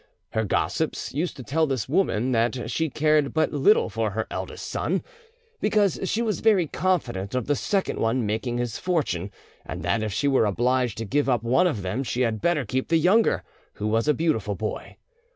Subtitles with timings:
[0.31, 4.65] Her gossips used to tell this woman that she cared but little for her eldest
[4.67, 5.03] son,
[5.59, 9.29] because she was very confident of the second one making his fortune,
[9.63, 12.65] and that if she were obliged to give up one of them, she had better
[12.65, 13.43] keep the younger,
[13.73, 14.97] who was a beautiful boy.